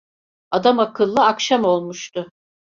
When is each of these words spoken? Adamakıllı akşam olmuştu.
Adamakıllı 0.51 1.21
akşam 1.25 1.65
olmuştu. 1.65 2.31